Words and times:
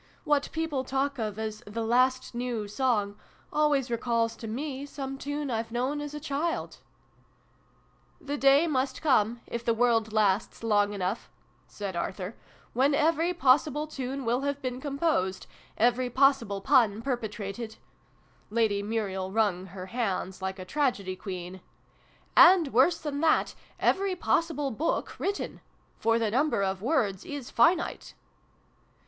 What 0.23 0.49
people 0.51 0.83
talk 0.83 1.19
of 1.19 1.37
as' 1.37 1.61
the 1.67 1.83
last 1.83 2.33
new 2.33 2.67
song' 2.67 3.19
always 3.53 3.91
recalls 3.91 4.35
to 4.37 4.47
me 4.47 4.83
some 4.87 5.15
tune 5.15 5.51
I've 5.51 5.71
known 5.71 6.01
as 6.01 6.15
a 6.15 6.19
child!"" 6.19 6.79
The 8.29 8.35
day 8.35 8.65
must 8.65 9.03
come 9.03 9.41
if 9.45 9.63
the 9.63 9.75
world 9.75 10.11
lasts 10.11 10.63
long 10.63 10.93
enough' 10.93 11.29
said 11.77 11.95
Arthur, 11.95 12.35
"when 12.73 12.95
every 12.95 13.31
possible 13.35 13.85
tune 13.85 14.25
will 14.25 14.41
have 14.41 14.59
been 14.59 14.81
composed 14.81 15.45
every 15.77 16.09
possible 16.09 16.61
pun 16.61 17.03
perpetrated" 17.03 17.77
(Lady 18.49 18.81
Muriel 18.81 19.29
wrung 19.31 19.67
her 19.67 19.85
hands, 19.85 20.41
like 20.41 20.57
a 20.57 20.65
tragedy 20.65 21.15
queen) 21.15 21.61
"and, 22.35 22.69
worse 22.69 22.97
than 22.97 23.21
that, 23.21 23.53
every 23.79 24.15
possible 24.15 24.71
book 24.71 25.19
written! 25.19 25.61
For 25.99 26.17
the 26.17 26.31
number 26.31 26.63
of 26.63 26.81
words 26.81 27.23
is 27.23 27.51
finite." 27.51 28.15